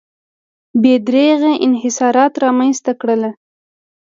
بې 0.81 0.93
دریغه 1.07 1.51
انحصارات 1.65 2.33
رامنځته 2.43 2.91
کړل. 3.01 3.21